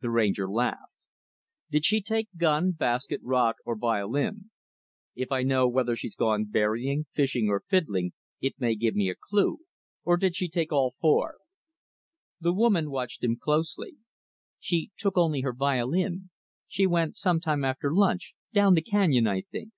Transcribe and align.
The 0.00 0.10
Ranger 0.10 0.48
laughed. 0.48 0.92
"Did 1.72 1.84
she 1.84 2.00
take 2.00 2.28
gun, 2.36 2.70
basket, 2.70 3.20
rod 3.24 3.56
or 3.64 3.76
violin? 3.76 4.52
If 5.16 5.32
I 5.32 5.42
know 5.42 5.66
whether 5.66 5.96
she's 5.96 6.14
gone 6.14 6.42
shooting 6.42 6.52
berrying, 6.52 7.06
fishing 7.14 7.48
or 7.48 7.64
fiddling, 7.68 8.12
it 8.40 8.60
may 8.60 8.76
give 8.76 8.94
me 8.94 9.10
a 9.10 9.16
clue 9.20 9.58
or 10.04 10.18
did 10.18 10.36
she 10.36 10.48
take 10.48 10.70
all 10.70 10.94
four?" 11.00 11.38
The 12.40 12.52
woman 12.54 12.92
watched 12.92 13.24
him 13.24 13.36
closely. 13.36 13.96
"She 14.60 14.92
took 14.96 15.18
only 15.18 15.40
her 15.40 15.52
violin. 15.52 16.30
She 16.68 16.86
went 16.86 17.16
sometime 17.16 17.64
after 17.64 17.92
lunch 17.92 18.34
down 18.52 18.74
the 18.74 18.82
canyon, 18.82 19.26
I 19.26 19.40
think. 19.40 19.72